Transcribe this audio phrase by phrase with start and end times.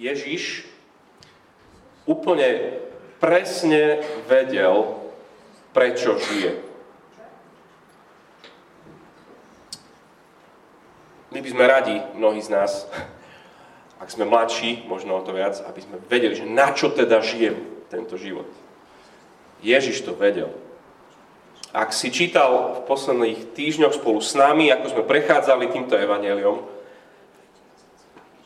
[0.00, 0.64] Ježiš
[2.08, 2.80] úplne
[3.20, 4.96] presne vedel,
[5.76, 6.56] prečo žije.
[11.30, 12.88] My by sme radi, mnohí z nás,
[14.02, 17.60] ak sme mladší, možno o to viac, aby sme vedeli, že na čo teda žijem
[17.92, 18.48] tento život.
[19.60, 20.48] Ježiš to vedel.
[21.76, 26.64] Ak si čítal v posledných týždňoch spolu s nami, ako sme prechádzali týmto evaneliom,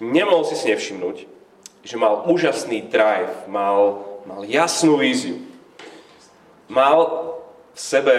[0.02, 1.43] nemohol si si nevšimnúť,
[1.84, 5.44] že mal úžasný drive, mal, mal jasnú víziu.
[6.66, 6.98] Mal
[7.76, 8.16] v sebe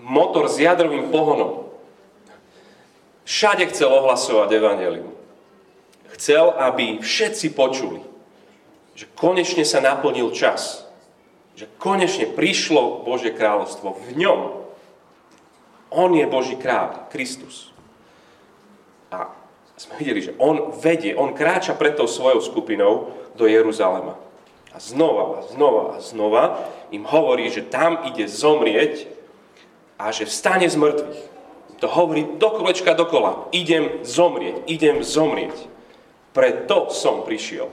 [0.00, 1.68] motor s jadrovým pohonom.
[3.28, 5.12] Všade chcel ohlasovať evanelium.
[6.16, 8.00] Chcel, aby všetci počuli,
[8.96, 10.86] že konečne sa naplnil čas
[11.56, 14.40] že konečne prišlo Božie kráľovstvo v ňom.
[15.88, 17.72] On je Boží kráľ, Kristus.
[19.08, 19.32] A
[19.76, 24.16] sme videli, že on vedie, on kráča pred tou svojou skupinou do Jeruzalema.
[24.72, 26.44] A znova a znova a znova
[26.92, 29.08] im hovorí, že tam ide zomrieť
[29.96, 31.20] a že vstane z mŕtvych.
[31.84, 33.52] To hovorí do kolečka dokola.
[33.52, 35.68] Idem zomrieť, idem zomrieť.
[36.32, 37.68] Preto som prišiel.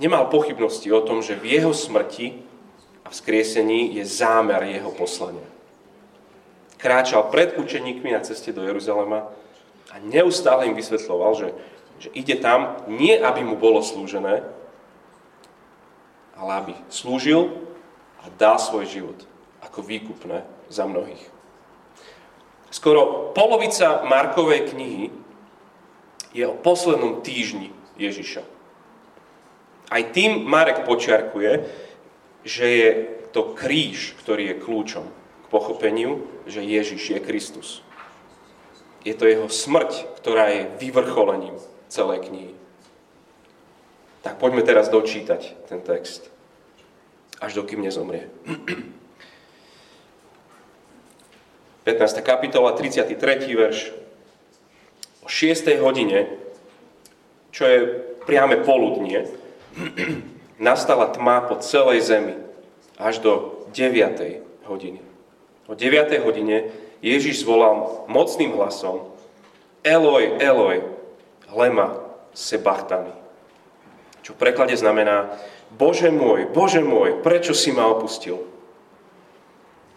[0.00, 2.40] nemal pochybnosti o tom, že v jeho smrti
[3.04, 5.44] a vzkriesení je zámer jeho poslania.
[6.80, 9.28] Kráčal pred učeníkmi na ceste do Jeruzalema
[9.92, 11.48] a neustále im vysvetloval, že,
[12.00, 14.40] že ide tam nie, aby mu bolo slúžené,
[16.40, 17.52] ale aby slúžil
[18.24, 19.18] a dal svoj život
[19.60, 20.40] ako výkupné
[20.72, 21.20] za mnohých.
[22.72, 25.12] Skoro polovica Markovej knihy
[26.32, 28.40] je o poslednom týždni Ježiša.
[29.90, 31.66] Aj tým Marek počiarkuje,
[32.46, 32.88] že je
[33.36, 35.19] to kríž, ktorý je kľúčom
[35.50, 37.68] pochopeniu, že Ježiš je Kristus.
[39.02, 41.58] Je to jeho smrť, ktorá je vyvrcholením
[41.90, 42.54] celej knihy.
[44.22, 46.30] Tak poďme teraz dočítať ten text,
[47.42, 48.30] až dokým nezomrie.
[51.84, 52.20] 15.
[52.20, 53.16] kapitola, 33.
[53.56, 53.90] verš.
[55.24, 55.64] O 6.
[55.80, 56.28] hodine,
[57.50, 57.78] čo je
[58.28, 59.26] priame poludnie,
[60.60, 62.36] nastala tma po celej zemi
[63.00, 63.32] až do
[63.72, 64.68] 9.
[64.68, 65.09] hodiny.
[65.70, 66.10] O 9.
[66.26, 69.06] hodine Ježiš zvolal mocným hlasom
[69.86, 70.82] Eloj, Eloj,
[71.54, 71.94] lema
[72.34, 73.14] sebachtani.
[74.26, 75.30] Čo v preklade znamená
[75.70, 78.42] Bože môj, Bože môj, prečo si ma opustil?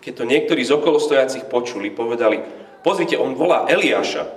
[0.06, 2.40] Keď to niektorí z okolostojacich počuli, povedali,
[2.86, 4.30] pozrite, on volá Eliáša.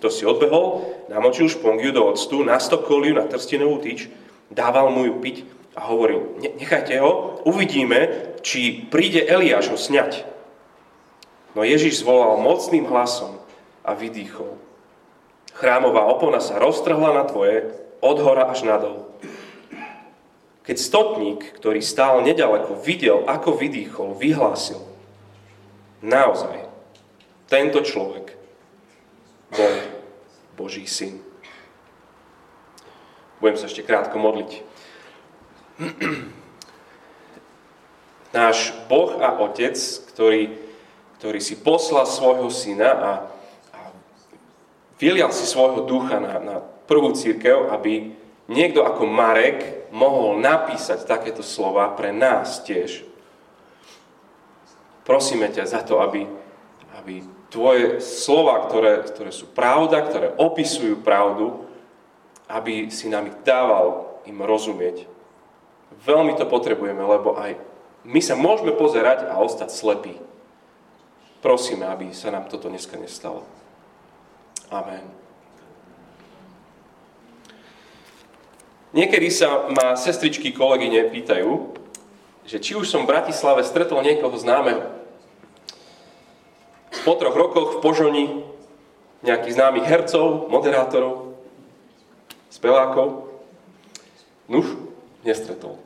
[0.00, 4.06] To si odbehol, namočil špongiu do octu, nastokol ju na trstinovú tyč
[4.50, 5.46] dával mu ju piť
[5.78, 10.26] a hovoril, nechajte ho, uvidíme, či príde Eliáš ho sňať.
[11.54, 13.38] No Ježiš zvolal mocným hlasom
[13.82, 14.54] a vydýchol.
[15.56, 17.66] Chrámová opona sa roztrhla na tvoje,
[18.00, 19.12] od hora až nadol.
[20.64, 24.80] Keď stotník, ktorý stál nedaleko, videl, ako vydýchol, vyhlásil.
[26.00, 26.64] Naozaj,
[27.50, 28.38] tento človek
[29.52, 29.74] bol
[30.54, 31.20] Boží syn.
[33.42, 34.50] Budem sa ešte krátko modliť.
[38.36, 39.74] Náš Boh a Otec,
[40.14, 40.54] ktorý,
[41.20, 43.12] ktorý si poslal svojho syna a,
[43.76, 43.80] a
[44.96, 46.56] vylial si svojho ducha na, na
[46.88, 48.16] prvú církev, aby
[48.48, 53.04] niekto ako Marek mohol napísať takéto slova pre nás tiež.
[55.04, 56.24] Prosíme ťa za to, aby,
[56.96, 57.20] aby
[57.52, 61.68] tvoje slova, ktoré, ktoré sú pravda, ktoré opisujú pravdu,
[62.48, 65.04] aby si nám ich dával im rozumieť.
[66.00, 67.60] Veľmi to potrebujeme, lebo aj
[68.08, 70.29] my sa môžeme pozerať a ostať slepí.
[71.40, 73.48] Prosíme, aby sa nám toto dneska nestalo.
[74.68, 75.02] Amen.
[78.92, 81.72] Niekedy sa ma sestričky, kolegyne pýtajú,
[82.44, 84.84] že či už som v Bratislave stretol niekoho známeho.
[87.06, 88.26] Po troch rokoch v Požoni
[89.24, 91.38] nejakých známych hercov, moderátorov,
[92.52, 93.30] spevákov?
[94.50, 94.66] Nuž,
[95.24, 95.78] nestretol.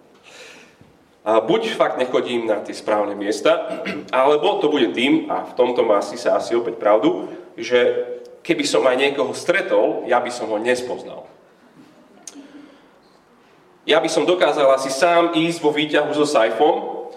[1.25, 3.81] A buď fakt nechodím na tie správne miesta,
[4.13, 8.13] alebo to bude tým, a v tomto má si sa asi opäť pravdu, že
[8.45, 11.25] keby som aj niekoho stretol, ja by som ho nespoznal.
[13.89, 17.09] Ja by som dokázal asi sám ísť vo výťahu so sajfom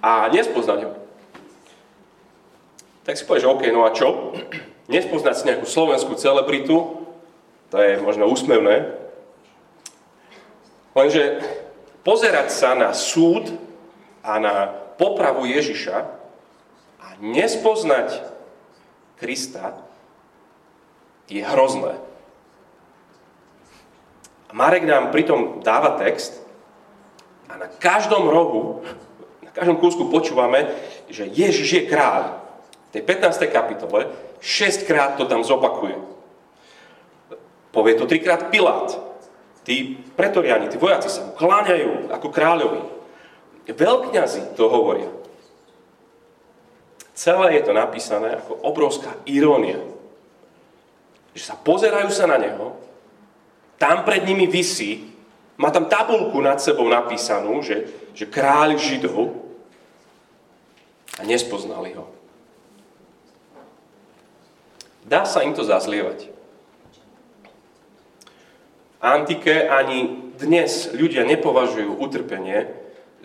[0.00, 0.92] a nespoznať ho.
[3.04, 4.32] Tak si povieš, OK, no a čo?
[4.88, 7.04] Nespoznať si nejakú slovenskú celebritu,
[7.68, 8.96] to je možno úsmevné.
[10.92, 11.40] Lenže
[12.02, 13.50] pozerať sa na súd
[14.22, 15.96] a na popravu Ježiša
[17.02, 18.22] a nespoznať
[19.18, 19.78] Krista,
[21.30, 21.94] je hrozné.
[24.52, 26.36] Marek nám pritom dáva text
[27.48, 28.84] a na každom rohu,
[29.40, 30.68] na každom kúsku počúvame,
[31.08, 32.42] že Ježiš je kráľ.
[32.92, 33.48] V tej 15.
[33.48, 34.12] kapitole
[34.44, 35.96] 6 krát to tam zopakuje.
[37.72, 38.92] Povie to trikrát Pilát.
[39.62, 42.82] Tí pretoriani, tí vojaci sa mu kláňajú ako kráľovi.
[43.70, 45.06] Veľkňazi to hovoria.
[47.14, 49.78] Celé je to napísané ako obrovská irónia.
[51.38, 52.74] Že sa pozerajú sa na neho,
[53.78, 55.14] tam pred nimi vysí,
[55.54, 57.86] má tam tabulku nad sebou napísanú, že,
[58.18, 59.30] že kráľ Židov
[61.18, 62.10] a nespoznali ho.
[65.06, 66.31] Dá sa im to zazlievať.
[69.02, 72.70] Antike ani dnes ľudia nepovažujú utrpenie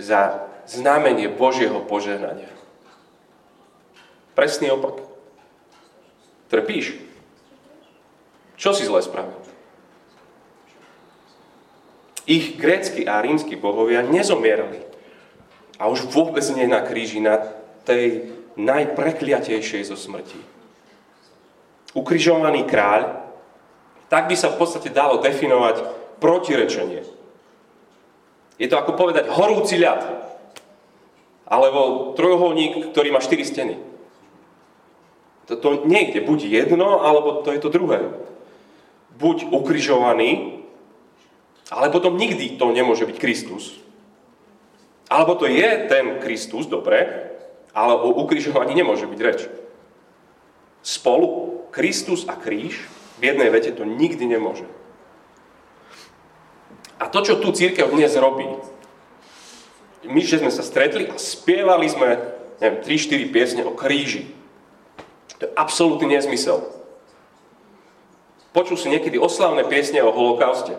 [0.02, 2.50] za znamenie Božieho požehnania.
[4.34, 5.06] Presný opak.
[6.50, 6.98] Trpíš?
[8.58, 9.38] Čo si zle spravil?
[12.26, 14.82] Ich grécky a rímsky bohovia nezomierali.
[15.78, 17.54] A už vôbec nie na kríži, na
[17.86, 20.42] tej najprekliatejšej zo smrti.
[21.94, 23.27] Ukrižovaný kráľ,
[24.08, 25.84] tak by sa v podstate dalo definovať
[26.24, 27.04] protirečenie.
[28.58, 30.02] Je to ako povedať horúci ľad,
[31.48, 33.76] alebo trojuholník, ktorý má štyri steny.
[35.48, 38.04] To, niekde buď jedno, alebo to je to druhé.
[39.16, 40.60] Buď ukrižovaný,
[41.72, 43.80] ale potom nikdy to nemôže byť Kristus.
[45.08, 47.32] Alebo to je ten Kristus, dobre,
[47.72, 49.48] ale o ukrižovaní nemôže byť reč.
[50.84, 54.66] Spolu Kristus a kríž v jednej vete to nikdy nemôže.
[56.98, 58.46] A to, čo tu církev dnes robí,
[60.08, 62.18] my, že sme sa stretli a spievali sme,
[62.62, 64.30] neviem, 3-4 piesne o kríži,
[65.38, 66.66] to je absolútny nezmysel.
[68.54, 70.74] Počul si niekedy oslavné piesne o holokauste.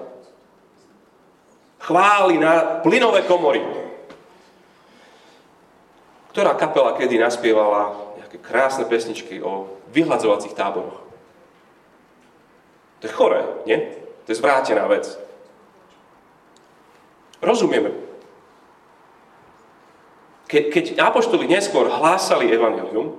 [1.78, 3.62] Chváli na plynové komory.
[6.34, 11.07] Ktorá kapela kedy naspievala nejaké krásne pesničky o vyhľadzovacích táboroch.
[12.98, 13.78] To je choré, nie?
[14.26, 15.06] To je zvrátená vec.
[17.38, 17.94] Rozumieme.
[20.50, 23.14] Ke, keď apoštoli neskôr hlásali evanelium,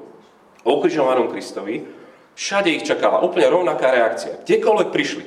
[0.63, 1.87] o ukrižovanom Kristovi,
[2.35, 4.43] všade ich čakala úplne rovnaká reakcia.
[4.43, 5.25] Kdekoľvek prišli.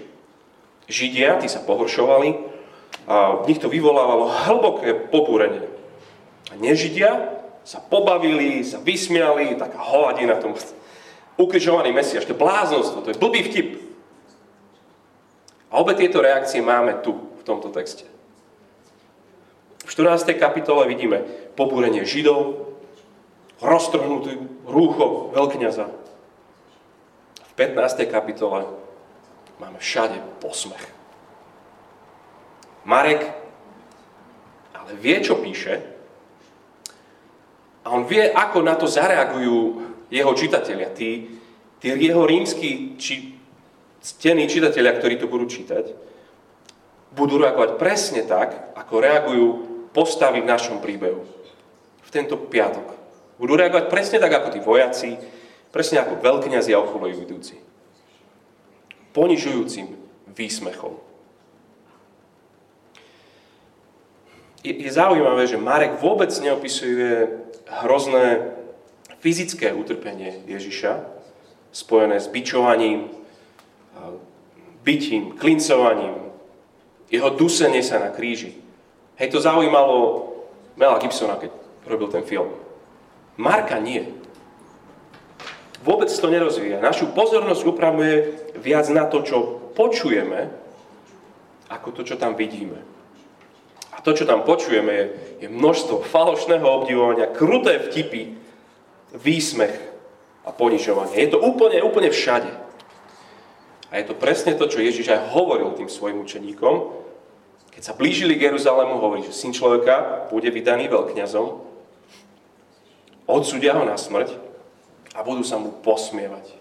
[0.88, 2.52] Židia, tí sa pohoršovali,
[3.08, 5.66] a v nich to vyvolávalo hlboké pobúrenie.
[6.52, 10.54] A nežidia sa pobavili, sa vysmiali, taká hovadina tom
[11.40, 12.28] ukrižovaný Mesiaš.
[12.28, 13.68] To je bláznostvo, to je blbý vtip.
[15.72, 18.04] A obe tieto reakcie máme tu, v tomto texte.
[19.82, 20.36] V 14.
[20.36, 21.24] kapitole vidíme
[21.56, 22.70] pobúrenie Židov,
[23.58, 24.36] roztrhnutý
[24.68, 25.86] rúcho veľkňaza.
[27.40, 28.04] V 15.
[28.06, 28.68] kapitole
[29.58, 30.84] máme všade posmech.
[32.84, 33.42] Marek
[34.76, 35.78] ale vie, čo píše
[37.82, 41.38] a on vie, ako na to zareagujú jeho čitatelia, tí,
[41.78, 43.41] tí jeho rímsky či
[44.02, 45.94] ctení čitatelia, ktorí to budú čítať,
[47.14, 49.46] budú reagovať presne tak, ako reagujú
[49.94, 51.22] postavy v našom príbehu.
[52.02, 52.98] V tento piatok.
[53.38, 55.16] Budú reagovať presne tak, ako tí vojaci,
[55.72, 57.56] presne ako veľkňazi a idúci.
[59.12, 59.92] Ponižujúcim
[60.32, 60.96] výsmechom.
[64.62, 67.28] Je, je zaujímavé, že Marek vôbec neopisuje
[67.82, 68.54] hrozné
[69.20, 71.02] fyzické utrpenie Ježiša,
[71.74, 73.10] spojené s bičovaním,
[74.82, 76.32] bytím, klincovaním,
[77.12, 78.56] jeho dusenie sa na kríži.
[79.20, 80.28] Hej, to zaujímalo
[80.80, 81.52] Mela Gibsona, keď
[81.84, 82.48] robil ten film.
[83.36, 84.08] Marka nie.
[85.82, 86.80] Vôbec to nerozvíja.
[86.80, 88.14] Našu pozornosť upravuje
[88.56, 89.38] viac na to, čo
[89.74, 90.48] počujeme,
[91.68, 92.78] ako to, čo tam vidíme.
[93.92, 95.04] A to, čo tam počujeme, je,
[95.44, 98.40] je množstvo falošného obdivovania, kruté vtipy,
[99.12, 99.74] výsmech
[100.48, 101.18] a ponižovanie.
[101.18, 102.48] Je to úplne, úplne všade.
[103.92, 106.96] A je to presne to, čo Ježiš aj hovoril tým svojim učeníkom.
[107.76, 111.72] Keď sa blížili k Jeruzalému, hovorí, že syn človeka bude vydaný veľkňazom
[113.26, 114.36] odsudia ho na smrť
[115.16, 116.52] a budú sa mu posmievať.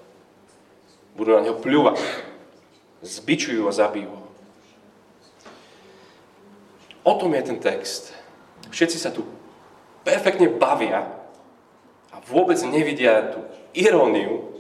[1.16, 2.00] Budú na neho pľúvať.
[3.02, 4.14] Zbičujú a zabijú.
[7.02, 8.14] O tom je ten text.
[8.70, 9.26] Všetci sa tu
[10.06, 11.10] perfektne bavia
[12.14, 13.42] a vôbec nevidia tú
[13.74, 14.54] iróniu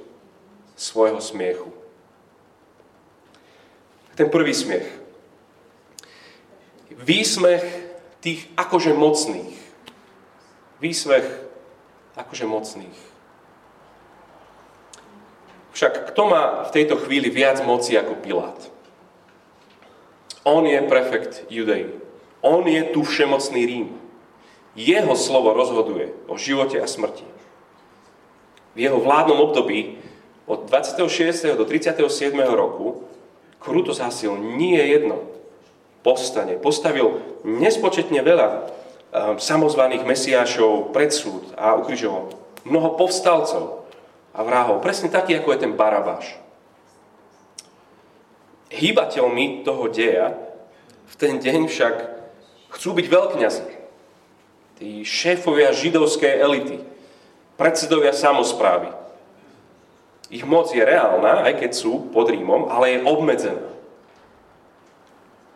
[0.73, 1.69] svojho smiechu.
[4.15, 4.87] Ten prvý smiech.
[6.91, 7.63] Výsmech
[8.19, 9.57] tých akože mocných.
[10.81, 11.25] Výsmech
[12.15, 12.99] akože mocných.
[15.71, 18.59] Však kto má v tejto chvíli viac moci ako Pilát?
[20.43, 21.89] On je prefekt Judei.
[22.41, 23.89] On je tu všemocný Rím.
[24.75, 27.25] Jeho slovo rozhoduje o živote a smrti.
[28.75, 29.99] V jeho vládnom období
[30.45, 31.55] od 26.
[31.55, 32.07] do 37.
[32.51, 33.03] roku
[33.61, 35.21] kruto zásil nie jedno
[36.01, 36.57] postane.
[36.57, 38.61] Postavil nespočetne veľa um,
[39.37, 42.33] samozvaných mesiášov pred súd a ukrižoval
[42.65, 43.85] mnoho povstalcov
[44.33, 44.81] a vrahov.
[44.81, 46.41] Presne taký, ako je ten Barabáš.
[48.71, 50.33] Hýbateľmi toho deja
[51.11, 51.95] v ten deň však
[52.71, 53.67] chcú byť veľkňazi.
[54.81, 56.77] Tí šéfovia židovskej elity,
[57.59, 59.00] predsedovia samozprávy.
[60.31, 63.67] Ich moc je reálna, aj keď sú pod Rímom, ale je obmedzená.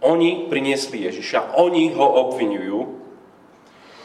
[0.03, 2.99] Oni priniesli Ježiša, oni ho obvinujú,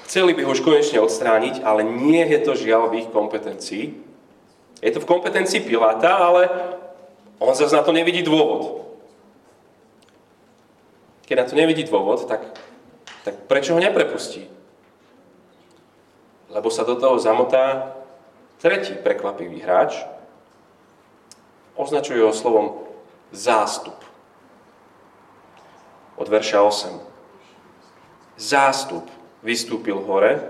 [0.07, 3.99] chceli by ho už konečne odstrániť, ale nie je to žiaľ v ich kompetencii.
[4.79, 6.47] Je to v kompetencii Piláta, ale
[7.43, 8.87] on zase na to nevidí dôvod.
[11.27, 12.47] Keď na to nevidí dôvod, tak,
[13.27, 14.47] tak prečo ho neprepustí?
[16.51, 17.99] Lebo sa do toho zamotá
[18.63, 19.99] tretí prekvapivý hráč,
[21.77, 22.83] označuje ho slovom
[23.35, 23.97] zástup.
[26.21, 26.97] Od verša 8.
[28.37, 29.09] Zástup
[29.41, 30.41] vystúpil hore,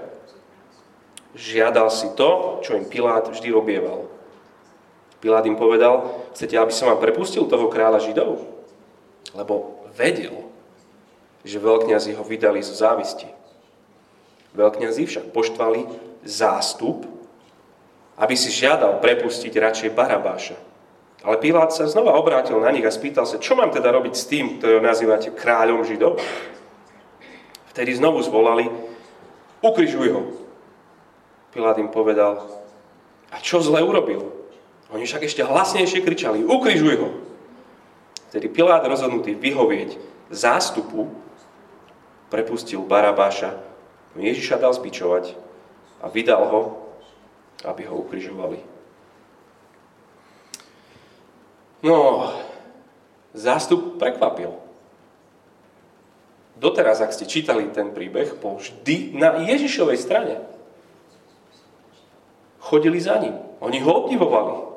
[1.34, 4.10] žiadal si to, čo im Pilát vždy robieval.
[5.20, 8.40] Pilát im povedal, chcete, aby som vám prepustil toho kráľa Židov?
[9.36, 10.32] Lebo vedel,
[11.44, 13.28] že veľkňazi ho vydali zo závisti.
[14.56, 15.86] Veľkňazi však poštvali
[16.24, 17.06] zástup,
[18.18, 20.69] aby si žiadal prepustiť radšej Barabáša.
[21.20, 24.24] Ale Pilát sa znova obrátil na nich a spýtal sa, čo mám teda robiť s
[24.24, 26.16] tým, ktorého nazývate kráľom Židov?
[27.76, 28.72] Vtedy znovu zvolali,
[29.60, 30.22] ukrižuj ho.
[31.52, 32.40] Pilát im povedal,
[33.28, 34.32] a čo zle urobil?
[34.90, 37.08] Oni však ešte hlasnejšie kričali, ukrižuj ho.
[38.32, 40.00] Vtedy Pilát rozhodnutý vyhovieť
[40.32, 41.10] zástupu
[42.30, 43.58] prepustil Barabáša,
[44.14, 45.34] Ježiša dal zbičovať
[46.02, 46.60] a vydal ho,
[47.66, 48.69] aby ho ukrižovali.
[51.80, 52.28] No,
[53.32, 54.52] zástup prekvapil.
[56.60, 60.44] Doteraz, ak ste čítali ten príbeh, bol vždy na Ježišovej strane.
[62.60, 63.32] Chodili za ním.
[63.64, 64.68] Oni ho obdivovali.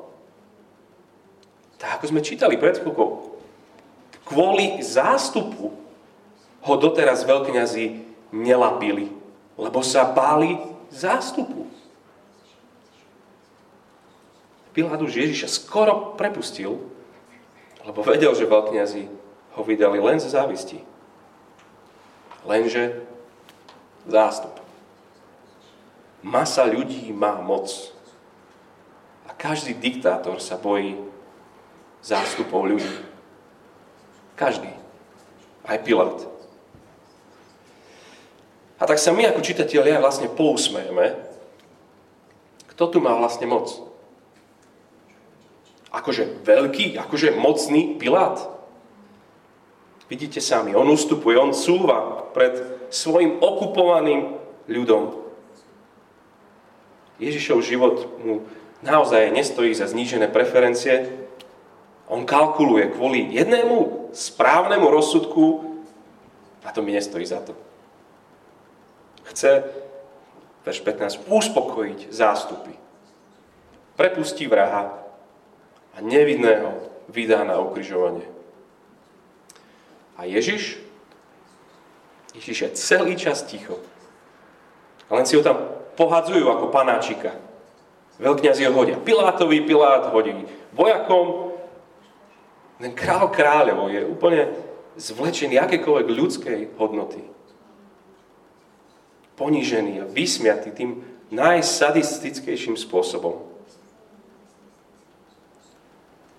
[1.76, 3.36] Tak ako sme čítali pred chvíľkou.
[4.24, 5.76] Kvôli zástupu
[6.64, 8.00] ho doteraz veľkňazi
[8.32, 9.12] nelapili,
[9.60, 10.56] lebo sa báli
[10.88, 11.68] zástupu.
[14.72, 16.93] Pilát už Ježiša skoro prepustil,
[17.84, 19.04] lebo vedel, že veľkňazi
[19.54, 20.80] ho vydali len z závisti.
[22.44, 23.04] Lenže
[24.08, 24.56] zástup.
[26.24, 27.92] Masa ľudí má moc.
[29.28, 30.96] A každý diktátor sa bojí
[32.00, 32.96] zástupov ľudí.
[34.36, 34.72] Každý.
[35.64, 36.24] Aj Pilát.
[38.80, 41.16] A tak sa my ako čitatelia vlastne pousmejeme,
[42.74, 43.93] kto tu má vlastne moc
[45.94, 48.42] akože veľký, akože mocný Pilát.
[50.10, 52.60] Vidíte sami, on ustupuje, on cúva pred
[52.92, 54.36] svojim okupovaným
[54.68, 55.24] ľudom.
[57.22, 58.44] Ježišov život mu
[58.82, 61.08] naozaj nestojí za znížené preferencie.
[62.10, 65.78] On kalkuluje kvôli jednému správnemu rozsudku
[66.66, 67.56] a to mi nestojí za to.
[69.24, 69.64] Chce,
[70.68, 72.76] verš 15, uspokojiť zástupy.
[73.96, 75.03] Prepustí vraha,
[75.94, 76.74] a nevinného
[77.08, 78.26] vydá na ukrižovanie.
[80.18, 80.78] A Ježiš?
[82.34, 83.78] Ježiš je celý čas ticho.
[85.06, 85.58] A len si ho tam
[85.94, 87.38] pohadzujú ako panáčika.
[88.18, 90.34] Veľkňazi ho hodia Pilátovi, Pilát hodí
[90.74, 91.54] vojakom.
[92.78, 94.42] Ten král kráľov je úplne
[94.98, 97.22] zvlečený akékoľvek ľudskej hodnoty.
[99.34, 101.02] Ponížený a vysmiatý tým
[101.34, 103.53] najsadistickejším spôsobom.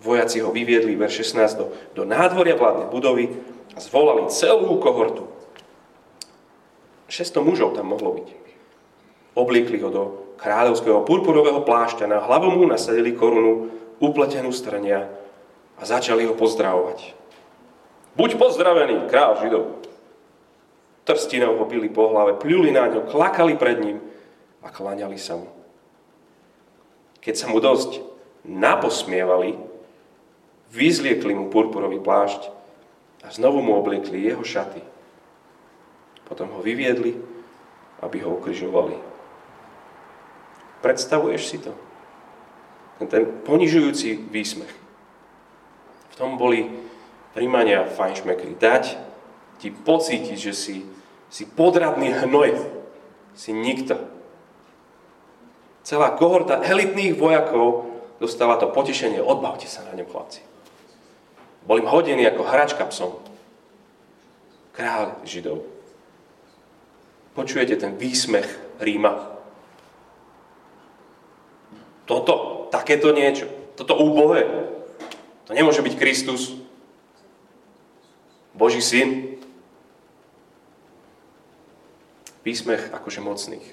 [0.05, 3.25] Vojaci ho vyviedli, ver 16, do, do nádvoria vládnej budovy
[3.73, 5.25] a zvolali celú kohortu.
[7.09, 8.27] 600 mužov tam mohlo byť.
[9.33, 10.03] Obliekli ho do
[10.37, 15.09] kráľovského purpurového plášťa, na hlavu mu nasadili korunu, upletenú strania
[15.75, 17.17] a začali ho pozdravovať.
[18.15, 19.83] Buď pozdravený, král Židov.
[21.05, 23.97] Trstinou ho bili po hlave, pľuli na ňo, klakali pred ním
[24.61, 25.49] a klaňali sa mu.
[27.21, 28.01] Keď sa mu dosť
[28.45, 29.57] naposmievali,
[30.75, 32.51] Vyzliekli mu purpurový plášť
[33.23, 34.83] a znovu mu obliekli jeho šaty.
[36.27, 37.15] Potom ho vyviedli,
[38.03, 38.99] aby ho ukrižovali.
[40.83, 41.71] Predstavuješ si to?
[42.99, 44.73] Ten, ten ponižujúci výsmech.
[46.11, 46.67] V tom boli
[47.31, 48.59] príjmania fajnšmekry.
[48.59, 48.99] Dať
[49.59, 50.83] ti pocítiť, že si,
[51.31, 52.55] si podradný hnoj.
[53.35, 53.99] Si nikto.
[55.83, 57.87] Celá kohorta elitných vojakov
[58.19, 59.19] dostala to potešenie.
[59.19, 60.54] Odbavte sa na ňom, chlapci.
[61.65, 63.17] Bol im hodený ako hračka psom.
[64.77, 65.65] Kráľ Židov.
[67.33, 68.47] Počujete ten výsmech
[68.79, 69.33] Ríma?
[72.05, 74.45] Toto, takéto niečo, toto úbohé,
[75.45, 76.53] to nemôže byť Kristus,
[78.55, 79.35] Boží syn.
[82.45, 83.67] Výsmech akože mocných.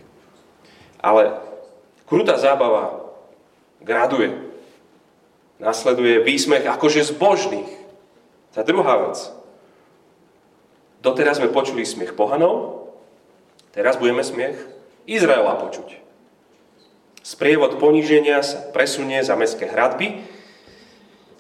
[0.99, 1.39] Ale
[2.09, 3.05] krutá zábava
[3.85, 4.33] graduje.
[5.61, 7.82] Nasleduje výsmech akože zbožných.
[8.53, 9.33] Tá druhá vec.
[11.01, 12.87] Doteraz sme počuli smiech pohanov,
[13.75, 14.55] teraz budeme smiech
[15.09, 15.99] Izraela počuť.
[17.25, 20.23] Sprievod poníženia sa presunie za mestské hradby,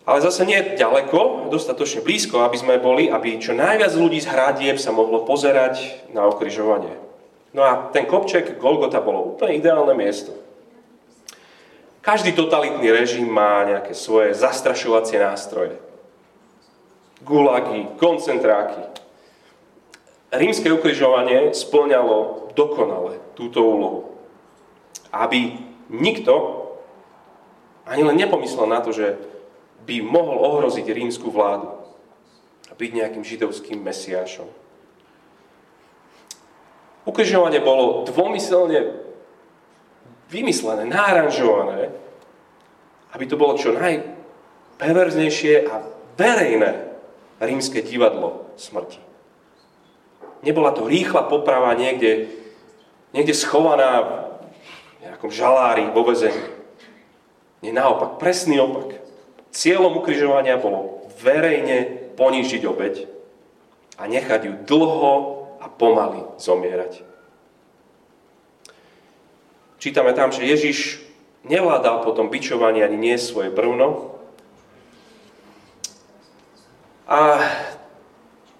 [0.02, 4.76] ale zase nie ďaleko, dostatočne blízko, aby sme boli, aby čo najviac ľudí z hradieb
[4.81, 6.99] sa mohlo pozerať na okryžovanie.
[7.54, 10.35] No a ten kopček Golgota bolo úplne ideálne miesto.
[12.02, 15.78] Každý totalitný režim má nejaké svoje zastrašovacie nástroje.
[17.23, 18.83] Gulagy, koncentráky.
[20.33, 24.17] Rímske ukrižovanie splňalo dokonale túto úlohu.
[25.12, 25.55] Aby
[25.93, 26.62] nikto
[27.87, 29.19] ani len nepomyslel na to, že
[29.87, 31.69] by mohol ohroziť rímsku vládu
[32.71, 34.47] a byť nejakým židovským mesiášom.
[37.02, 38.95] Ukrižovanie bolo dvomyselne
[40.31, 41.91] vymyslené, náranžované,
[43.12, 45.83] aby to bolo čo najperverznejšie a
[46.14, 46.92] verejné
[47.43, 48.99] rímske divadlo smrti.
[50.43, 52.31] Nebola to rýchla poprava niekde,
[53.15, 54.11] niekde schovaná v
[55.07, 56.43] nejakom žalári vo vezení.
[57.63, 58.99] Nie naopak, presný opak.
[59.55, 63.07] Cieľom ukrižovania bolo verejne ponížiť obeď
[64.01, 65.13] a nechať ju dlho
[65.63, 67.07] a pomaly zomierať.
[69.78, 71.02] Čítame tam, že Ježiš
[71.47, 74.12] nevládal potom bičovaní ani nie svoje brvno.
[77.13, 77.21] A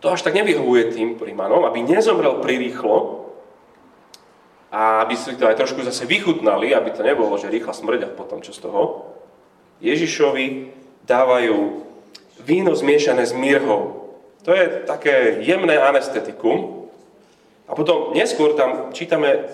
[0.05, 3.25] to až tak nevyhovuje tým prímanom, aby nezomrel prirýchlo
[4.69, 8.13] a aby si to aj trošku zase vychutnali, aby to nebolo, že rýchla smrť a
[8.13, 9.09] potom čo z toho.
[9.81, 10.69] Ježišovi
[11.09, 11.81] dávajú
[12.45, 14.13] víno zmiešané s mírhou.
[14.45, 16.89] To je také jemné anestetikum.
[17.71, 19.49] A potom neskôr tam čítame,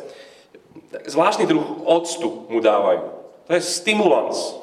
[1.07, 3.15] zvláštny druh octu mu dávajú.
[3.47, 4.59] To je stimulans.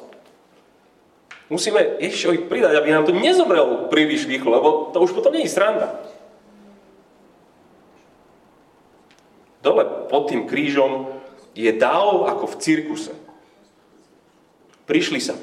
[1.46, 5.54] Musíme Ježišovi pridať, aby nám to nezomrel príliš rýchlo, lebo to už potom nie je
[5.54, 5.94] sranda.
[9.62, 11.10] Dole pod tým krížom
[11.54, 13.12] je dáv ako v cirkuse.
[14.86, 15.34] Prišli sa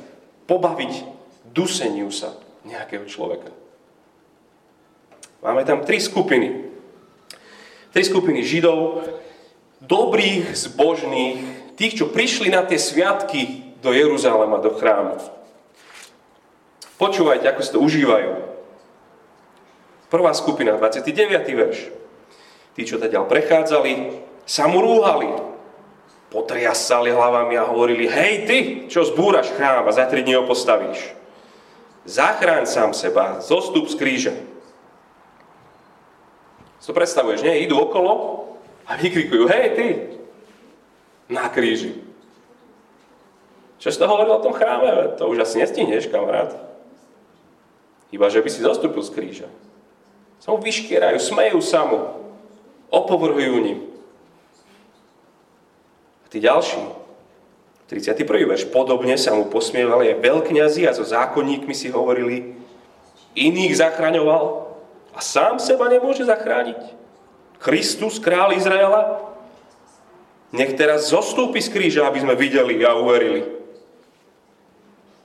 [0.48, 1.08] pobaviť
[1.56, 2.36] duseniu sa
[2.68, 3.52] nejakého človeka.
[5.44, 6.72] Máme tam tri skupiny.
[7.92, 9.04] Tri skupiny Židov,
[9.84, 11.40] dobrých, zbožných,
[11.76, 15.20] tých, čo prišli na tie sviatky do Jeruzalema, do chrámu.
[17.04, 18.32] Počúvajte, ako si to užívajú.
[20.08, 21.44] Prvá skupina, 29.
[21.52, 21.92] verš.
[22.80, 25.28] Tí, čo ďal prechádzali, sa mu rúhali.
[26.32, 31.12] Potriasali hlavami a hovorili, hej ty, čo zbúraš chrám a za tri dní ho postavíš.
[32.08, 34.34] Zachráň sám seba, zostup z kríža.
[36.80, 37.68] Si to predstavuješ, nie?
[37.68, 38.12] Idú okolo
[38.88, 39.88] a vykrikujú, hej ty,
[41.28, 42.00] na kríži.
[43.84, 45.20] Čo si to hovoril o tom chráme?
[45.20, 46.73] To už asi nestihneš, kamarát.
[48.14, 49.50] Iba, že by si zostúpil z kríža.
[50.38, 52.14] Sa mu vyškierajú, smejú sa mu,
[52.94, 53.80] opovrhujú ním.
[56.22, 56.78] A tí ďalší,
[57.90, 58.22] 31.
[58.54, 62.54] verš, podobne sa mu posmievali aj veľkňazi a so zákonníkmi si hovorili,
[63.34, 64.70] iných zachraňoval
[65.18, 67.02] a sám seba nemôže zachrániť.
[67.58, 69.26] Kristus, král Izraela,
[70.54, 73.42] nech teraz zostúpi z kríža, aby sme videli a uverili.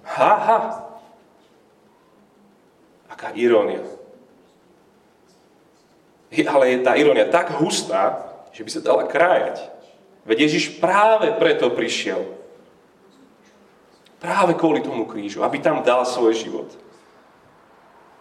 [0.08, 0.87] Ha, ha.
[3.18, 3.82] Aká irónia.
[6.30, 9.58] Ale je tá irónia tak hustá, že by sa dala krájať.
[10.22, 12.22] Veď Ježiš práve preto prišiel.
[14.22, 16.70] Práve kvôli tomu krížu, aby tam dal svoj život.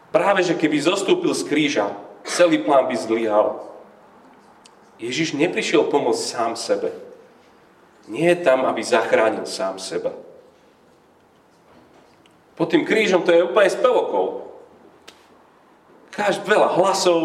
[0.09, 1.93] Práve, že keby zostúpil z kríža,
[2.25, 3.61] celý plán by zlyhal.
[4.97, 6.89] Ježiš neprišiel pomôcť sám sebe.
[8.09, 10.09] Nie je tam, aby zachránil sám seba.
[12.57, 14.46] Pod tým krížom to je úplne spevokou.
[16.17, 17.21] Káž veľa hlasov,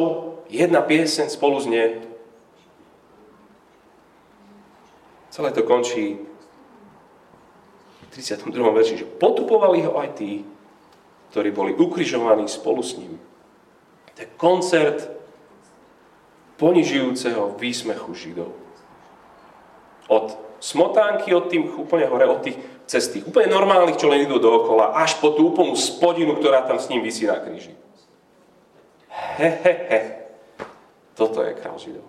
[0.52, 2.04] jedna pieseň spolu znie.
[5.32, 6.20] Celé to končí
[8.12, 8.52] 32.
[8.52, 10.44] verši, že potupovali ho aj tí,
[11.32, 13.16] ktorí boli ukrižovaní spolu s ním.
[14.12, 15.08] To je koncert
[16.60, 18.52] ponižujúceho výsmechu Židov.
[20.12, 24.92] Od smotánky, od tým úplne hore, od tých cestí úplne normálnych, čo len idú dookola,
[25.00, 27.72] až po tú úplnú spodinu, ktorá tam s ním vysí na kríži.
[29.12, 30.00] He, he, he.
[31.12, 32.08] Toto je král Židov.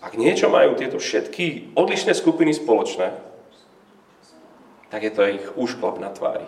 [0.00, 3.12] Ak niečo majú tieto všetky odlišné skupiny spoločné,
[4.88, 6.46] tak je to ich úšklap na tvári.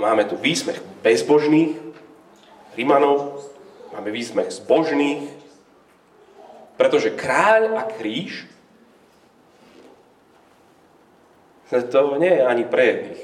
[0.00, 1.76] Máme tu výsmech bezbožných
[2.72, 3.44] Rimanov,
[3.92, 5.28] máme výsmech zbožných,
[6.80, 8.48] pretože kráľ a kríž
[11.70, 13.22] to nie je ani pre jedných.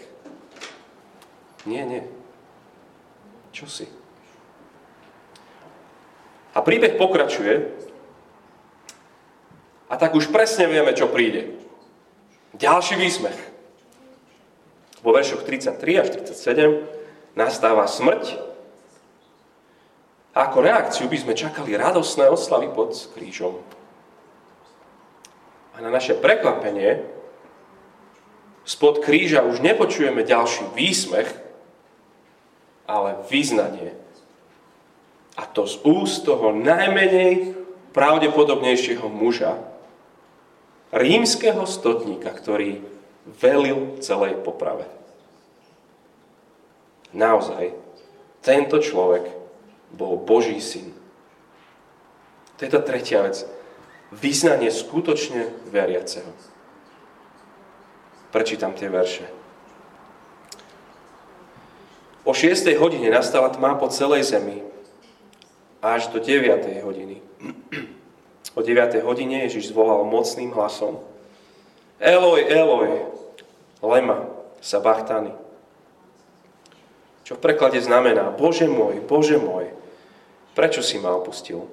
[1.67, 2.03] Nie, nie.
[3.57, 3.89] Čo si?
[6.53, 7.73] A príbeh pokračuje
[9.89, 11.57] a tak už presne vieme, čo príde.
[12.53, 13.39] Ďalší výsmech
[15.01, 16.85] vo veršoch 33 až 37
[17.33, 18.37] nastáva smrť.
[20.37, 23.57] A ako reakciu by sme čakali radosné oslavy pod krížom.
[25.73, 27.09] A na naše prekvapenie
[28.69, 31.46] spod kríža už nepočujeme ďalší výsmech,
[32.87, 33.95] ale význanie.
[35.37, 37.53] A to z úst toho najmenej
[37.93, 39.61] pravdepodobnejšieho muža,
[40.95, 42.81] rímskeho stotníka, ktorý
[43.27, 44.89] velil celej poprave.
[47.13, 47.75] Naozaj,
[48.41, 49.27] tento človek
[49.93, 50.95] bol Boží syn.
[52.57, 53.45] To je tá tretia vec.
[54.15, 56.31] Význanie skutočne veriaceho.
[58.31, 59.27] Prečítam tie verše.
[62.27, 62.67] O 6.
[62.83, 64.59] hodine nastala tma po celej zemi
[65.79, 66.83] až do 9.
[66.83, 67.23] hodiny.
[68.59, 68.99] O 9.
[69.07, 70.99] hodine Ježiš zvolal mocným hlasom.
[72.03, 73.15] Eloj, Eloj,
[73.79, 74.27] lema
[74.59, 75.39] sabachtani.
[77.23, 79.71] Čo v preklade znamená, Bože môj, Bože môj,
[80.59, 81.71] prečo si ma opustil?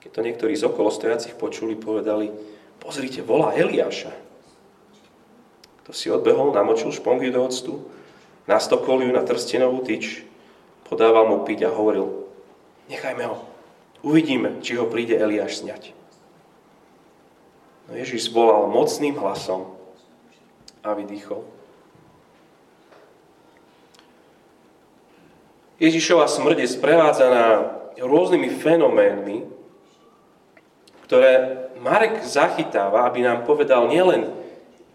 [0.00, 2.32] Keď to niektorí z okolo stojacich počuli, povedali,
[2.80, 4.16] pozrite, volá Eliáša.
[5.84, 7.99] To si odbehol, namočil špongy do octu,
[8.44, 10.24] nastokol ju na trstenovú tyč,
[10.88, 12.28] podával mu piť a hovoril,
[12.88, 13.42] nechajme ho,
[14.04, 15.92] uvidíme, či ho príde Eliáš sňať.
[17.90, 19.74] No Ježiš zvolal mocným hlasom
[20.86, 21.42] a vydýchol.
[25.80, 27.44] Ježišova smrť je sprevádzaná
[27.96, 29.38] rôznymi fenoménmi,
[31.08, 31.32] ktoré
[31.80, 34.28] Marek zachytáva, aby nám povedal nielen,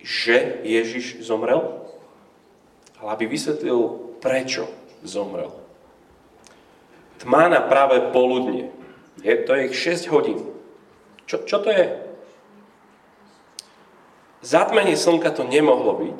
[0.06, 1.85] že Ježiš zomrel,
[3.02, 3.80] ale aby vysvetlil,
[4.24, 4.68] prečo
[5.04, 5.52] zomrel.
[7.22, 8.72] Tma na práve poludne.
[9.24, 10.40] Je, to ich 6 hodín.
[11.26, 12.06] Čo, čo to je?
[14.46, 16.20] Zatmenie slnka to nemohlo byť,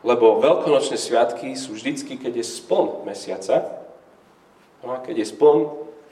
[0.00, 3.84] lebo veľkonočné sviatky sú vždycky, keď je spln mesiaca.
[4.80, 5.58] No a keď je spln,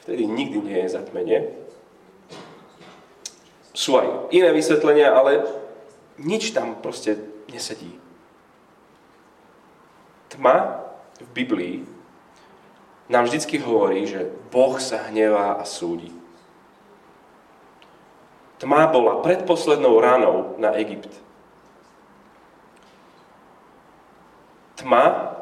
[0.04, 1.38] vtedy nikdy nie je zatmenie.
[3.72, 5.48] Sú aj iné vysvetlenia, ale
[6.20, 7.16] nič tam proste
[7.48, 7.96] nesedí.
[10.30, 10.86] Tma
[11.18, 11.76] v Biblii
[13.10, 16.14] nám vždycky hovorí, že Boh sa hnevá a súdi.
[18.62, 21.10] Tma bola predposlednou ranou na Egypt.
[24.78, 25.34] Tma,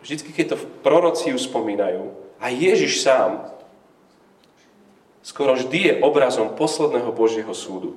[0.00, 3.48] vždycky keď to v prorociu spomínajú, a Ježiš sám,
[5.24, 7.96] skoro vždy je obrazom posledného Božieho súdu.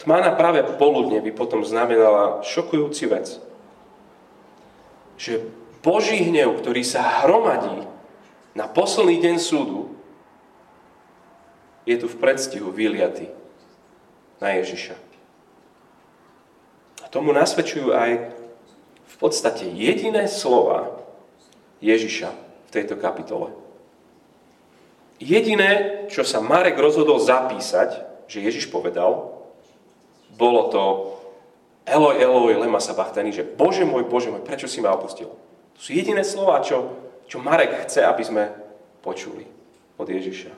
[0.00, 3.40] Tma na práve poludne by potom znamenala šokujúci vec.
[5.18, 5.46] Že
[5.84, 7.84] Boží hnev, ktorý sa hromadí
[8.56, 9.92] na posledný deň súdu,
[11.84, 13.28] je tu v predstihu vyliaty
[14.40, 14.96] na Ježiša.
[17.04, 18.32] A tomu nasvedčujú aj
[19.04, 21.04] v podstate jediné slova
[21.84, 23.52] Ježiša v tejto kapitole.
[25.20, 29.30] Jediné, čo sa Marek rozhodol zapísať, že Ježiš povedal,
[30.34, 30.82] bolo to
[31.84, 35.28] Eloj, Eloj, lema sa bachtani, že Bože môj, Bože môj, prečo si ma opustil?
[35.76, 36.96] To sú jediné slova, čo,
[37.28, 38.44] čo Marek chce, aby sme
[39.04, 39.44] počuli
[40.00, 40.52] od Ježiša.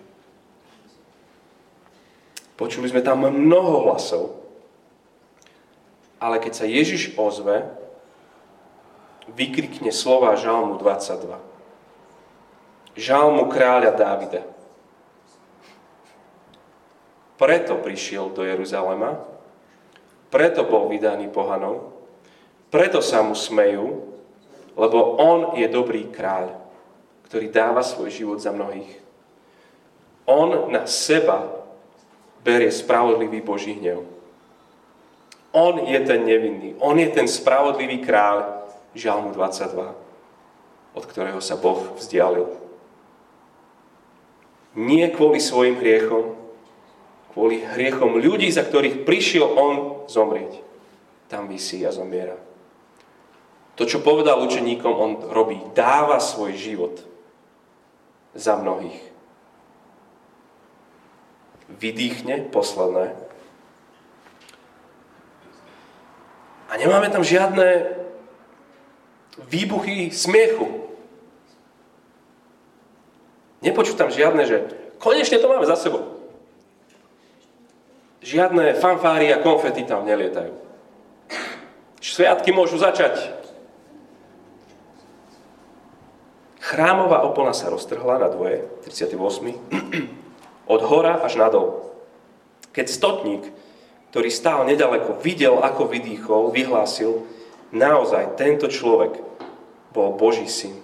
[2.56, 4.38] Počuli sme tam mnoho hlasov.
[6.16, 7.68] Ale keď sa Ježiš ozve,
[9.28, 11.36] vykrikne slova Žalmu 22.
[12.96, 14.42] Žalmu kráľa Dávida.
[17.36, 19.20] Preto prišiel do Jeruzalema,
[20.30, 21.92] preto bol vydaný pohanom,
[22.70, 24.04] preto sa mu smejú,
[24.76, 26.52] lebo on je dobrý kráľ,
[27.30, 29.00] ktorý dáva svoj život za mnohých.
[30.26, 31.46] On na seba
[32.42, 34.06] berie spravodlivý Boží hnev.
[35.56, 39.92] On je ten nevinný, on je ten spravodlivý kráľ, Žalmu 22,
[40.96, 42.48] od ktorého sa Boh vzdialil.
[44.76, 46.36] Nie kvôli svojim hriechom,
[47.36, 50.64] kvôli hriechom ľudí, za ktorých prišiel on zomrieť.
[51.28, 52.40] Tam vysí a zomiera.
[53.76, 55.60] To, čo povedal učeníkom, on robí.
[55.76, 56.96] Dáva svoj život
[58.32, 58.96] za mnohých.
[61.76, 63.12] Vydýchne, posledné.
[66.72, 68.00] A nemáme tam žiadne
[69.44, 70.88] výbuchy smiechu.
[73.60, 74.56] Nepočútam žiadne, že
[74.96, 76.05] konečne to máme za sebou.
[78.36, 80.52] Žiadne fanfáry a konfety tam nelietajú.
[82.04, 83.32] Sviatky môžu začať.
[86.60, 89.16] Chrámová opona sa roztrhla na dvoje, 38.
[90.68, 91.88] Od hora až nadol.
[92.76, 93.48] Keď stotník,
[94.12, 97.24] ktorý stál nedaleko, videl, ako vydýchol, vyhlásil,
[97.72, 99.16] naozaj tento človek
[99.96, 100.76] bol Boží syn.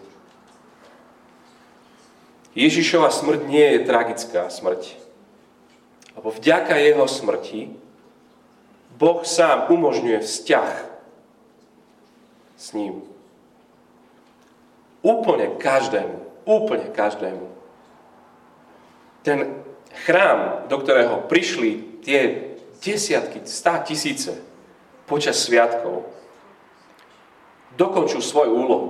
[2.57, 5.02] Ježišova smrť nie je tragická smrť.
[6.23, 7.75] Lebo vďaka jeho smrti
[8.95, 10.73] Boh sám umožňuje vzťah
[12.55, 13.03] s ním.
[15.03, 16.47] Úplne každému.
[16.47, 17.51] Úplne každému.
[19.27, 19.67] Ten
[20.07, 24.39] chrám, do ktorého prišli tie desiatky, stá tisíce
[25.11, 26.07] počas sviatkov,
[27.75, 28.89] dokončil svoju úlohu.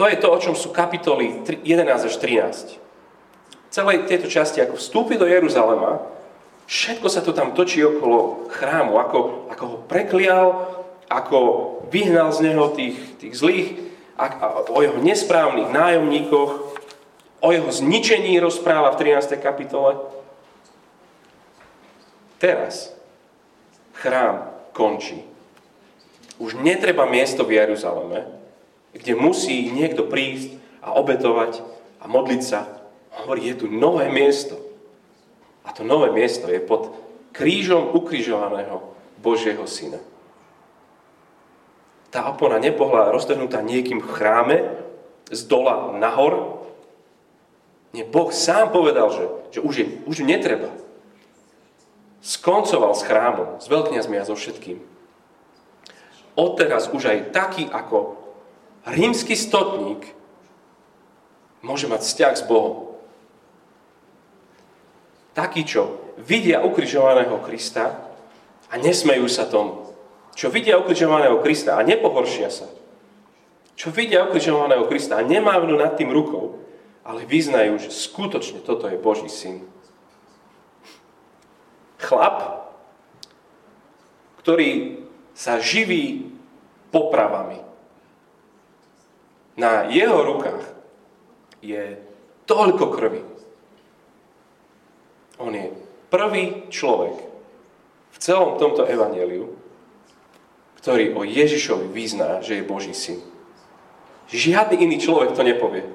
[0.00, 2.87] To je to, o čom sú kapitoly 11 až 13.
[3.68, 6.00] Celej tejto časti, ako vstúpi do Jeruzalema,
[6.64, 9.18] všetko sa to tam točí okolo chrámu, ako,
[9.52, 10.46] ako ho preklial,
[11.08, 11.38] ako
[11.92, 13.68] vyhnal z neho tých, tých zlých,
[14.18, 16.52] a, a, o jeho nesprávnych nájomníkoch,
[17.38, 19.38] o jeho zničení rozpráva v 13.
[19.38, 19.94] kapitole.
[22.38, 22.94] Teraz
[23.98, 25.22] chrám končí.
[26.38, 28.30] Už netreba miesto v Jeruzaleme,
[28.94, 31.62] kde musí niekto prísť a obetovať
[31.98, 32.77] a modliť sa.
[33.22, 34.58] Hovorí, je tu nové miesto.
[35.66, 36.94] A to nové miesto je pod
[37.34, 39.98] krížom ukrižovaného Božieho Syna
[42.08, 44.56] tá opona nebohla roztrhnutá niekým v chráme,
[45.28, 46.64] z dola nahor.
[47.92, 50.72] Nie, Boh sám povedal, že, že už, je, už netreba.
[52.24, 54.80] Skoncoval s chrámom, s veľkňazmi a so všetkým.
[56.32, 58.16] Odteraz už aj taký ako
[58.88, 60.16] rímsky stotník
[61.60, 62.87] môže mať vzťah s Bohom.
[65.38, 65.82] Taký, čo
[66.18, 68.10] vidia ukrižovaného Krista
[68.66, 69.88] a nesmejú sa tomu
[70.38, 72.70] čo vidia ukrižovaného Krista a nepohoršia sa,
[73.74, 76.62] čo vidia ukrižovaného Krista a nemávnu nad tým rukou,
[77.02, 79.66] ale vyznajú, že skutočne toto je Boží syn.
[81.98, 82.70] Chlap,
[84.38, 85.02] ktorý
[85.34, 86.30] sa živí
[86.94, 87.58] popravami.
[89.58, 90.62] Na jeho rukách
[91.58, 91.98] je
[92.46, 93.22] toľko krvi.
[95.38, 95.70] On je
[96.10, 97.16] prvý človek
[98.10, 99.54] v celom tomto evaneliu,
[100.82, 103.22] ktorý o Ježišovi vyzná, že je Boží syn.
[104.28, 105.86] Žiadny iný človek to nepovie.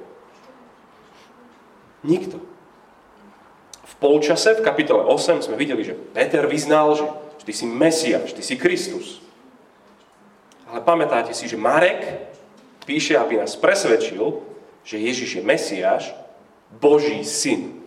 [2.03, 2.39] Nikto.
[3.84, 7.06] V polčase, v kapitole 8, sme videli, že Peter vyznal, že
[7.45, 9.23] ty si Mesiaš, ty si Kristus.
[10.67, 12.01] Ale pamätáte si, že Marek
[12.84, 14.41] píše, aby nás presvedčil,
[14.84, 16.03] že Ježiš je Mesiáš,
[16.82, 17.83] Boží syn.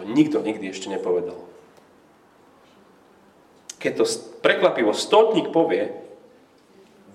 [0.00, 1.50] To nikto nikdy ešte nepovedal
[3.80, 4.04] keď to
[4.44, 5.88] prekvapivo stotník povie,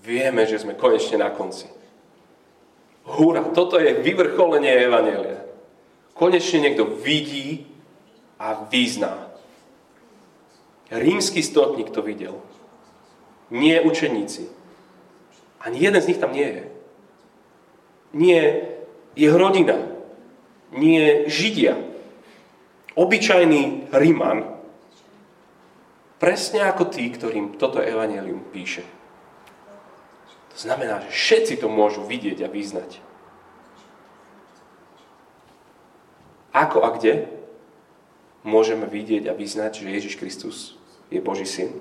[0.02, 1.69] vieme, že sme konečne na konci.
[3.06, 5.45] Húra, toto je vyvrcholenie Evanelia.
[6.17, 7.69] Konečne niekto vidí
[8.41, 9.30] a vyzná.
[10.89, 12.41] Rímsky stotník to videl.
[13.54, 14.50] Nie učeníci.
[15.62, 16.63] Ani jeden z nich tam nie je.
[18.17, 18.41] Nie
[19.13, 19.78] jeho rodina.
[20.74, 21.78] Nie Židia.
[22.95, 24.55] Obyčajný Ríman,
[26.15, 28.88] Presne ako tí, ktorým toto evanelium píše.
[30.55, 33.03] To znamená, že všetci to môžu vidieť a vyznať.
[36.55, 37.27] Ako a kde
[38.47, 40.79] môžeme vidieť a vyznať, že Ježiš Kristus
[41.12, 41.75] je Boží syn?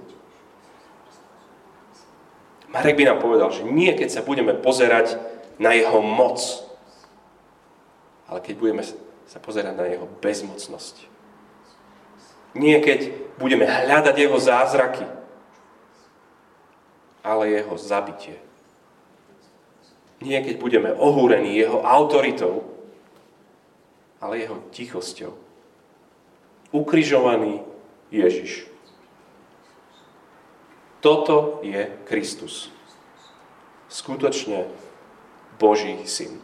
[2.74, 5.22] Marek by nám povedal, že nie keď sa budeme pozerať
[5.62, 6.42] na jeho moc,
[8.27, 8.83] ale keď budeme
[9.27, 11.09] sa pozerať na jeho bezmocnosť.
[12.55, 13.11] Nie keď
[13.41, 15.07] budeme hľadať jeho zázraky,
[17.25, 18.37] ale jeho zabitie.
[20.23, 22.63] Nie keď budeme ohúrení jeho autoritou,
[24.21, 25.33] ale jeho tichosťou.
[26.75, 27.63] ukrižovaný
[28.11, 28.67] Ježiš.
[30.99, 32.73] Toto je Kristus.
[33.87, 34.67] Skutočne
[35.61, 36.43] Boží syn.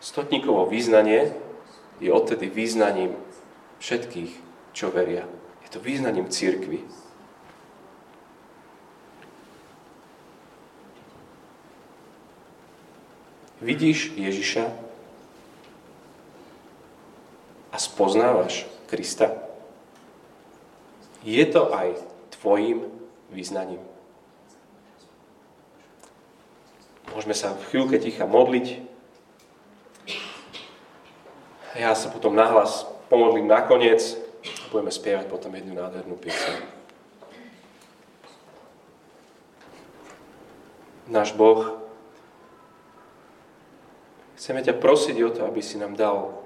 [0.00, 1.32] Stotníkovo význanie
[2.00, 3.16] je odtedy význaním
[3.80, 4.32] všetkých,
[4.76, 5.24] čo veria.
[5.64, 6.84] Je to význaním církvy.
[13.56, 14.68] Vidíš Ježiša
[17.72, 19.32] a spoznávaš Krista?
[21.24, 21.98] Je to aj
[22.38, 22.84] tvojim
[23.32, 23.80] význaním?
[27.10, 28.95] Môžeme sa v chvíľke ticha modliť.
[31.76, 34.00] Ja sa potom nahlas pomodlím nakoniec
[34.40, 36.56] a budeme spievať potom jednu nádhernú pieseň.
[41.12, 41.76] Náš Boh,
[44.40, 46.40] chceme ťa prosiť o to, aby si nám dal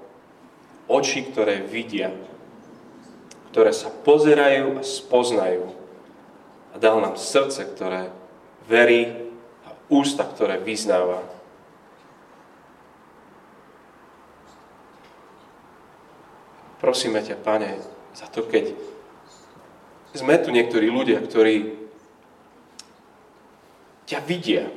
[0.91, 2.11] oči, ktoré vidia,
[3.55, 5.65] ktoré sa pozerajú a spoznajú.
[6.71, 8.11] A dal nám srdce, ktoré
[8.67, 9.31] verí
[9.63, 11.23] a ústa, ktoré vyznáva.
[16.91, 17.79] Prosíme ťa, Pane,
[18.11, 18.75] za to, keď
[20.11, 21.71] sme tu niektorí ľudia, ktorí
[24.11, 24.67] ťa vidia,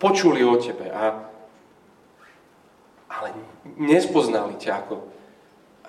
[0.00, 1.28] počuli o tebe, a,
[3.12, 3.36] ale
[3.76, 4.96] nespoznali ťa ako,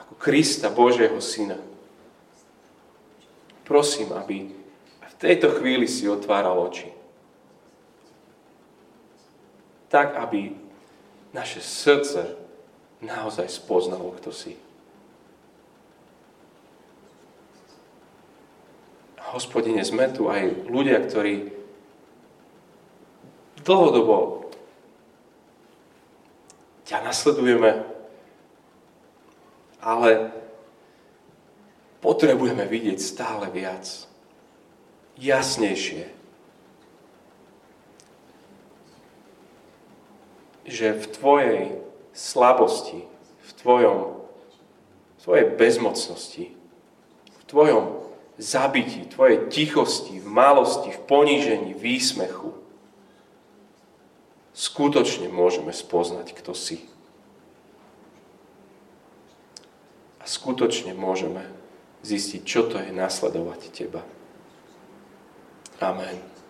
[0.04, 1.56] ako Krista, Božieho Syna.
[3.64, 4.52] Prosím, aby
[5.00, 6.92] v tejto chvíli si otváral oči.
[9.88, 10.60] Tak, aby
[11.32, 12.36] naše srdce
[13.00, 14.60] naozaj spoznalo, kto si.
[19.32, 21.56] Hospodine, sme tu aj ľudia, ktorí
[23.64, 24.52] dlhodobo
[26.84, 27.88] ťa nasledujeme,
[29.80, 30.36] ale
[32.04, 33.88] potrebujeme vidieť stále viac.
[35.16, 36.12] Jasnejšie.
[40.68, 41.64] Že v tvojej
[42.12, 43.08] slabosti,
[43.48, 43.98] v tvojom,
[45.16, 46.46] v tvojej bezmocnosti,
[47.32, 48.01] v tvojom
[48.42, 52.58] zabití, tvojej tichosti, v malosti, v ponížení, výsmechu,
[54.58, 56.82] skutočne môžeme spoznať, kto si.
[60.18, 61.46] A skutočne môžeme
[62.02, 64.02] zistiť, čo to je nasledovať teba.
[65.78, 66.41] Amen.